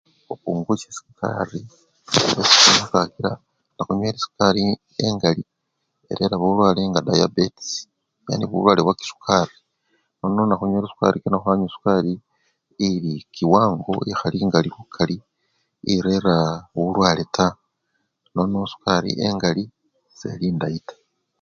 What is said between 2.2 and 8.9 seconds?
esikhunywa kakila nekhunywele sukali engali erera bulwale nga dayabetis yani bulwale